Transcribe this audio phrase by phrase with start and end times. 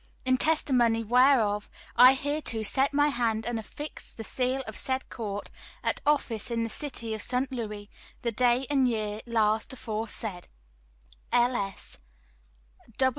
[0.25, 5.51] "In testimony whereof I hereto set my hand and affix the seal of said court,
[5.83, 7.51] at office in the City of St.
[7.51, 7.87] Louis,
[8.23, 10.47] the day and year last aforesaid.
[11.31, 11.75] [L.